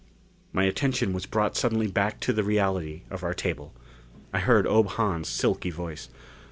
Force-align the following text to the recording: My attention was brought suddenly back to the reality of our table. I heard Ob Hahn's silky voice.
My 0.51 0.63
attention 0.63 1.13
was 1.13 1.27
brought 1.27 1.55
suddenly 1.55 1.85
back 1.85 2.19
to 2.21 2.33
the 2.33 2.43
reality 2.43 3.03
of 3.11 3.23
our 3.23 3.35
table. 3.35 3.71
I 4.33 4.39
heard 4.39 4.65
Ob 4.65 4.87
Hahn's 4.87 5.29
silky 5.29 5.69
voice. 5.69 6.09